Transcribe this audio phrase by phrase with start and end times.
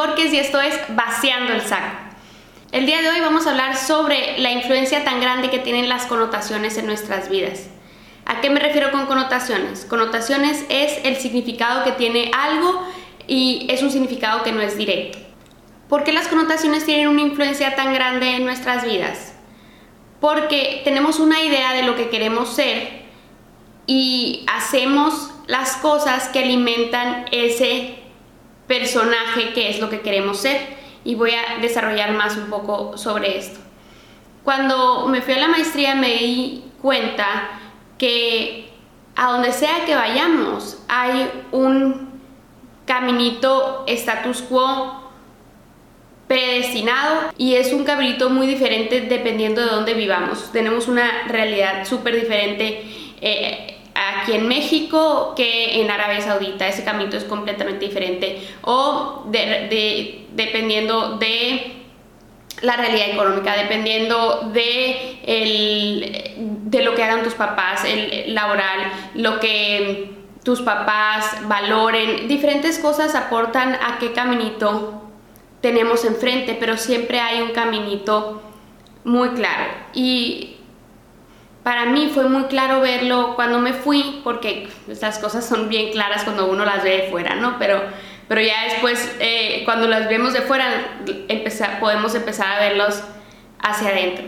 [0.00, 1.94] Borges y esto es Vaciando el Saco.
[2.72, 6.06] El día de hoy vamos a hablar sobre la influencia tan grande que tienen las
[6.06, 7.68] connotaciones en nuestras vidas.
[8.24, 9.84] ¿A qué me refiero con connotaciones?
[9.84, 12.82] Connotaciones es el significado que tiene algo
[13.26, 15.18] y es un significado que no es directo.
[15.90, 19.34] ¿Por qué las connotaciones tienen una influencia tan grande en nuestras vidas?
[20.18, 23.02] Porque tenemos una idea de lo que queremos ser
[23.86, 28.00] y hacemos las cosas que alimentan ese
[28.70, 30.60] personaje que es lo que queremos ser.
[31.02, 33.58] Y voy a desarrollar más un poco sobre esto.
[34.44, 37.50] Cuando me fui a la maestría me di cuenta
[37.98, 38.70] que
[39.16, 42.10] a donde sea que vayamos hay un
[42.86, 45.10] caminito status quo
[46.28, 50.52] predestinado y es un caminito muy diferente dependiendo de dónde vivamos.
[50.52, 52.84] Tenemos una realidad súper diferente
[53.20, 53.69] eh,
[54.18, 56.66] aquí en México que en Arabia Saudita.
[56.66, 58.46] Ese camino es completamente diferente.
[58.62, 61.76] O dependiendo de
[62.62, 69.40] la realidad económica, dependiendo de, el, de lo que hagan tus papás, el laboral, lo
[69.40, 70.10] que
[70.42, 75.02] tus papás valoren, diferentes cosas aportan a qué caminito
[75.60, 78.42] tenemos enfrente, pero siempre hay un caminito
[79.04, 79.72] muy claro.
[79.92, 80.56] Y
[81.62, 86.24] para mí fue muy claro verlo cuando me fui, porque estas cosas son bien claras
[86.24, 87.58] cuando uno las ve de fuera, ¿no?
[87.58, 87.82] Pero,
[88.28, 90.66] pero ya después, eh, cuando las vemos de fuera,
[91.78, 93.02] podemos empezar a verlos
[93.58, 94.24] hacia adentro.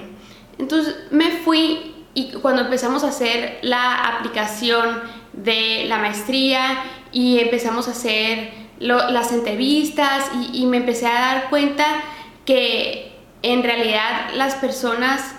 [0.59, 5.01] Entonces me fui y cuando empezamos a hacer la aplicación
[5.33, 11.51] de la maestría y empezamos a hacer las entrevistas y, y me empecé a dar
[11.51, 11.87] cuenta
[12.45, 15.35] que en realidad las personas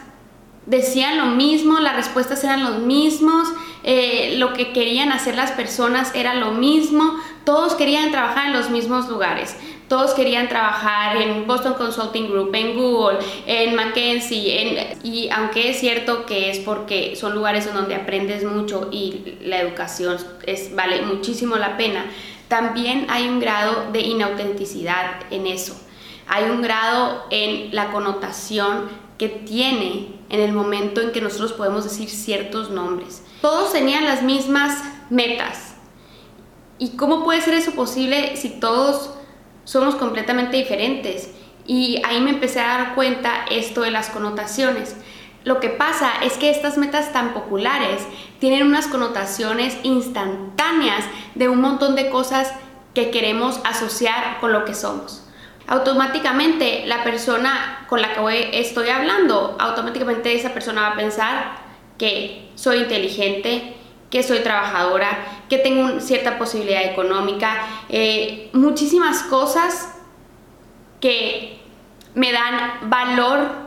[0.66, 3.50] decían lo mismo, las respuestas eran los mismos,
[3.84, 8.70] eh, lo que querían hacer las personas era lo mismo, todos querían trabajar en los
[8.70, 9.56] mismos lugares.
[9.90, 16.26] Todos querían trabajar en Boston Consulting Group, en Google, en McKinsey, y aunque es cierto
[16.26, 21.58] que es porque son lugares en donde aprendes mucho y la educación es, vale muchísimo
[21.58, 22.06] la pena,
[22.48, 25.76] también hay un grado de inautenticidad en eso.
[26.28, 31.84] Hay un grado en la connotación que tiene en el momento en que nosotros podemos
[31.84, 33.24] decir ciertos nombres.
[33.42, 35.76] Todos tenían las mismas metas.
[36.80, 39.12] ¿Y cómo puede ser eso posible si todos
[39.64, 41.30] somos completamente diferentes?
[41.66, 44.96] Y ahí me empecé a dar cuenta esto de las connotaciones.
[45.44, 48.02] Lo que pasa es que estas metas tan populares
[48.40, 51.04] tienen unas connotaciones instantáneas
[51.36, 52.52] de un montón de cosas
[52.94, 55.24] que queremos asociar con lo que somos
[55.68, 61.56] automáticamente la persona con la que estoy hablando, automáticamente esa persona va a pensar
[61.98, 63.76] que soy inteligente,
[64.10, 65.18] que soy trabajadora,
[65.50, 69.96] que tengo cierta posibilidad económica, eh, muchísimas cosas
[71.00, 71.60] que
[72.14, 73.64] me dan valor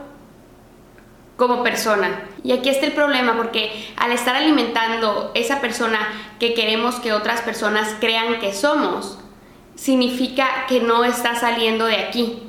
[1.35, 2.27] como persona.
[2.43, 5.99] Y aquí está el problema porque al estar alimentando esa persona
[6.39, 9.19] que queremos que otras personas crean que somos,
[9.77, 12.39] significa que no está saliendo de aquí.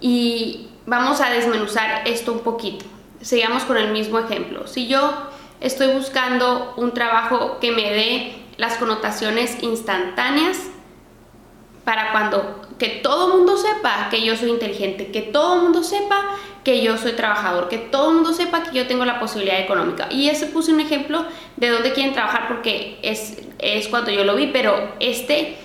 [0.00, 2.86] Y vamos a desmenuzar esto un poquito.
[3.20, 4.66] Sigamos con el mismo ejemplo.
[4.66, 5.12] Si yo
[5.60, 10.58] estoy buscando un trabajo que me dé las connotaciones instantáneas
[11.84, 15.82] para cuando que todo el mundo sepa que yo soy inteligente, que todo el mundo
[15.82, 19.58] sepa que yo soy trabajador, que todo el mundo sepa que yo tengo la posibilidad
[19.58, 20.06] económica.
[20.10, 21.24] Y ese puse un ejemplo
[21.56, 25.56] de dónde quieren trabajar porque es, es cuando yo lo vi, pero este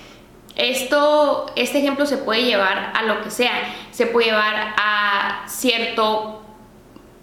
[0.56, 6.42] esto, este ejemplo se puede llevar a lo que sea, se puede llevar a cierto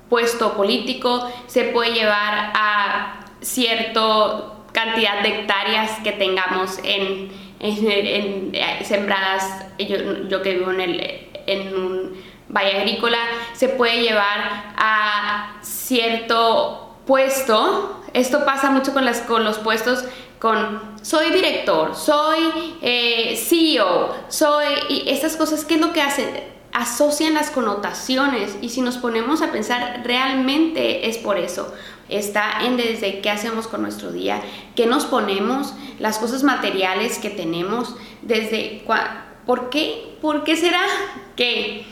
[0.10, 7.32] puesto político, se puede llevar a cierta cantidad de hectáreas que tengamos en,
[7.62, 9.66] eh, sembradas,
[10.28, 13.20] yo, que vivo en, el, en un valle agrícola,
[13.54, 20.04] se puede llevar a cierto puesto, esto pasa mucho con, las, los puestos
[20.40, 24.66] con soy director, soy eh, CEO, soy...
[24.90, 26.28] Y estas cosas, ¿qué es lo que hacen?
[26.74, 31.72] Asocian las connotaciones y si nos ponemos a pensar, realmente es por eso.
[32.10, 34.42] Está en desde qué hacemos con nuestro día,
[34.76, 38.84] qué nos ponemos, las cosas materiales que tenemos, desde...
[39.46, 40.18] ¿Por qué?
[40.22, 40.82] ¿Por qué será
[41.36, 41.86] que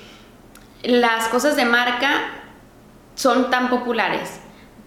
[0.84, 2.32] las cosas de marca
[3.16, 4.40] son tan populares?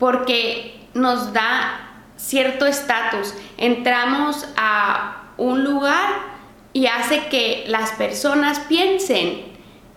[0.02, 6.08] Porque nos da cierto estatus, entramos a un lugar
[6.72, 9.44] y hace que las personas piensen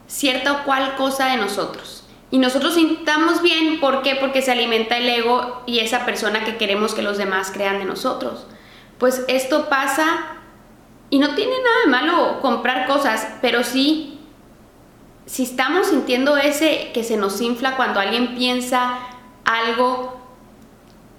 [0.05, 2.07] cierta o cual cosa de nosotros.
[2.29, 4.15] Y nosotros sintamos bien, ¿por qué?
[4.15, 7.85] Porque se alimenta el ego y esa persona que queremos que los demás crean de
[7.85, 8.45] nosotros.
[8.99, 10.35] Pues esto pasa
[11.09, 14.19] Y no tiene nada de malo comprar cosas, pero sí,
[15.25, 18.99] si estamos sintiendo ese que se nos infla cuando alguien piensa
[19.45, 20.25] algo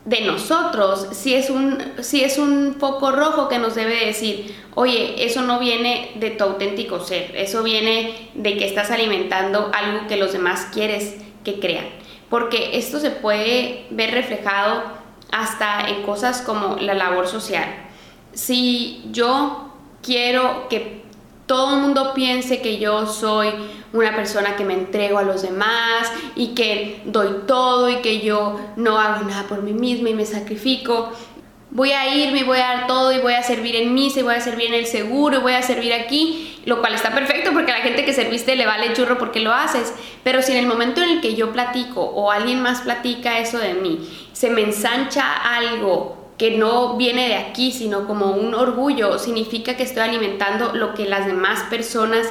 [0.04, 5.24] de nosotros, si es un, si es un foco rojo que nos debe decir, oye,
[5.24, 10.16] eso no viene de tu auténtico ser, eso viene de que estás alimentando algo que
[10.16, 11.86] los demás quieres que crean.
[12.30, 14.84] Porque esto se puede ver reflejado
[15.32, 17.68] hasta en cosas como la labor social.
[18.32, 19.72] Si yo
[20.02, 21.05] quiero que
[21.46, 23.50] todo el mundo piense que yo soy
[23.92, 28.58] una persona que me entrego a los demás y que doy todo y que yo
[28.76, 31.12] no hago nada por mí misma y me sacrifico.
[31.70, 34.34] Voy a irme voy a dar todo y voy a servir en misa y voy
[34.34, 37.72] a servir en el seguro y voy a servir aquí, lo cual está perfecto porque
[37.72, 39.92] a la gente que serviste le vale churro porque lo haces.
[40.24, 43.58] Pero si en el momento en el que yo platico o alguien más platica eso
[43.58, 49.18] de mí, se me ensancha algo que no viene de aquí, sino como un orgullo,
[49.18, 52.28] significa que estoy alimentando lo que las demás personas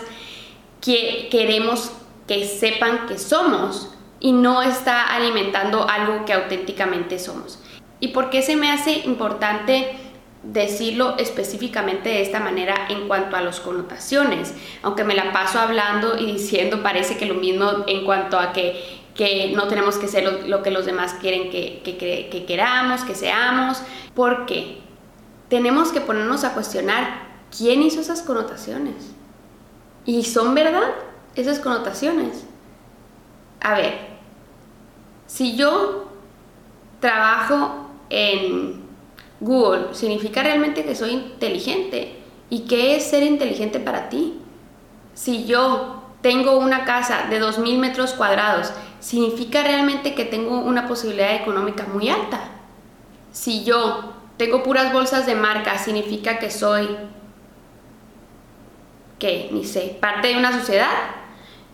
[0.81, 1.92] que queremos
[2.28, 7.60] que sepan que somos y no está alimentando algo que auténticamente somos.
[8.00, 9.98] ¿Y por qué se me hace importante
[10.44, 14.54] decirlo específicamente de esta manera en cuanto a las connotaciones?
[14.84, 19.05] Aunque me la paso hablando y diciendo parece que lo mismo en cuanto a que
[19.15, 23.81] que no tenemos que ser lo, que los demás quieren que, que, queramos, que seamos,
[24.13, 24.79] porque
[25.47, 27.23] tenemos que ponernos a cuestionar
[27.56, 29.13] quién hizo esas connotaciones.
[30.06, 30.94] ¿Y son verdad
[31.35, 32.45] esas connotaciones?
[33.62, 33.94] A ver,
[35.27, 36.12] si yo
[37.00, 38.83] trabajo en
[39.39, 42.19] Google, ¿significa realmente que soy inteligente?
[42.50, 44.39] ¿Y qué es ser inteligente para ti?
[45.13, 51.36] Si yo tengo una casa de 2.000 metros cuadrados significa realmente que tengo una posibilidad
[51.36, 52.50] económica muy alta.
[53.31, 56.89] Si yo tengo puras bolsas de marca, significa que soy,
[59.19, 60.92] que ni sé, parte de una sociedad.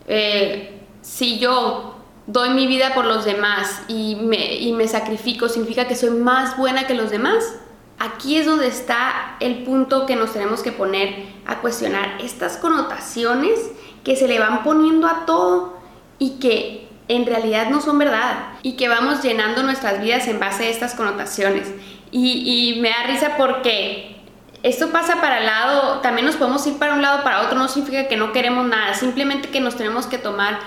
[0.08, 1.96] Eh, si yo
[2.28, 6.58] doy mi vida por los demás y me, y me sacrifico, significa que soy más
[6.58, 7.56] buena que los demás.
[8.00, 13.60] Aquí es donde está el punto que nos tenemos que poner a cuestionar estas connotaciones
[14.04, 15.78] que se le van poniendo a todo
[16.18, 20.66] y que en realidad no son verdad y que vamos llenando nuestras vidas en base
[20.66, 21.68] a estas connotaciones.
[22.10, 24.18] Y, me da risa porque
[24.64, 27.68] esto pasa para el lado, también nos podemos ir para un lado para otro, no
[27.68, 30.60] significa que no queremos nada, simplemente que nos tenemos que tomar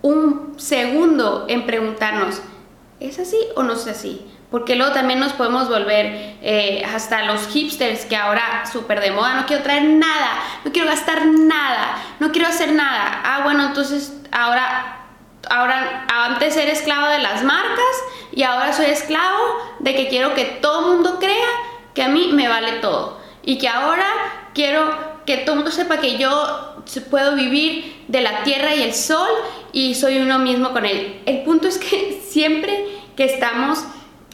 [0.00, 2.40] un segundo en preguntarnos,
[3.00, 4.26] ¿es así o no es así?
[4.50, 9.34] Porque luego también nos podemos volver eh, hasta los hipsters que ahora súper de moda,
[9.34, 13.20] no quiero traer nada, no quiero gastar nada, no quiero hacer nada.
[13.24, 14.97] Ah, bueno, entonces ahora
[15.50, 19.38] ahora antes era esclavo de las marcas y ahora soy esclavo
[19.80, 21.48] de que quiero que todo mundo crea
[21.94, 24.06] que a mí me vale todo y que ahora
[24.54, 26.74] quiero que todo mundo sepa que yo
[27.10, 29.28] puedo vivir de la tierra y el sol
[29.72, 31.20] y soy uno mismo con él.
[31.26, 32.86] El punto es que siempre
[33.16, 33.84] que estamos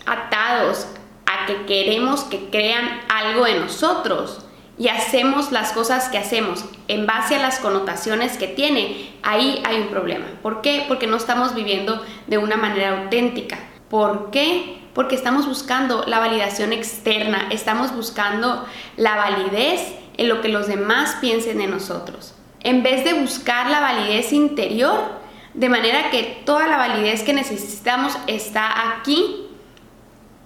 [0.07, 0.87] atados
[1.27, 4.44] a que queremos que crean algo de nosotros,
[4.77, 9.81] y hacemos las cosas que hacemos en base a las connotaciones que tiene, ahí hay
[9.81, 10.27] un problema.
[10.43, 10.85] ¿Por qué?
[10.89, 13.59] Porque no estamos viviendo de una manera auténtica.
[13.89, 14.79] ¿Por qué?
[14.93, 21.17] Porque estamos buscando la validación externa, estamos buscando la validez en lo que los demás
[21.21, 22.35] piensen de nosotros.
[22.61, 25.23] En vez de buscar la validez interior,
[25.55, 29.47] de manera que toda la validez que necesitamos está aquí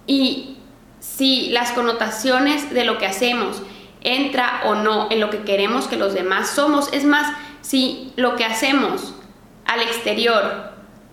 [0.05, 0.57] y
[0.99, 3.63] si las connotaciones de lo que hacemos
[4.01, 6.91] entra o no en lo que queremos que los demás somos.
[6.93, 9.13] Es más, si lo que hacemos
[9.65, 10.71] al exterior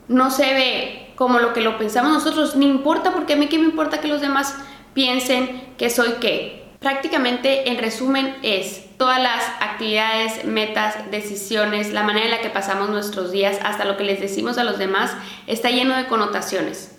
[0.08, 3.58] no se ve como lo que lo pensamos nosotros, ni importa porque a mí qué
[3.58, 4.54] me importa que los demás
[4.94, 6.64] piensen que soy qué.
[6.78, 12.90] Prácticamente en resumen es todas las actividades, metas, decisiones, la manera en la que pasamos
[12.90, 15.12] nuestros días, hasta lo que les decimos a los demás,
[15.46, 16.96] está lleno de connotaciones.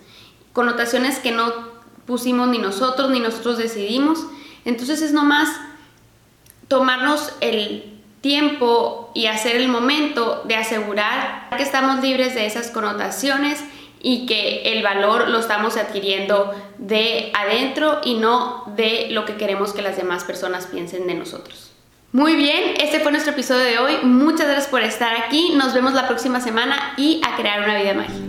[0.52, 1.52] Connotaciones que no
[2.06, 4.26] pusimos ni nosotros, ni nosotros decidimos.
[4.64, 5.48] Entonces es nomás
[6.68, 13.62] tomarnos el tiempo y hacer el momento de asegurar que estamos libres de esas connotaciones
[14.00, 19.72] y que el valor lo estamos adquiriendo de adentro y no de lo que queremos
[19.72, 21.72] que las demás personas piensen de nosotros.
[22.12, 23.98] Muy bien, este fue nuestro episodio de hoy.
[24.02, 25.52] Muchas gracias por estar aquí.
[25.56, 28.27] Nos vemos la próxima semana y a crear una vida mágica.